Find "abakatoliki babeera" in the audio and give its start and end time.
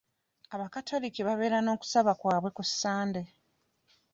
0.55-1.57